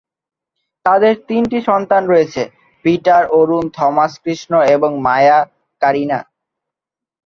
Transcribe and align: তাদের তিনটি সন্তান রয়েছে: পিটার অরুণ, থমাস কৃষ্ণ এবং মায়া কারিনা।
তাদের 0.85 1.13
তিনটি 1.29 1.57
সন্তান 1.69 2.01
রয়েছে: 2.05 2.41
পিটার 2.85 3.23
অরুণ, 3.39 3.65
থমাস 3.77 4.13
কৃষ্ণ 4.23 4.51
এবং 4.75 4.91
মায়া 5.05 5.39
কারিনা। 5.81 6.19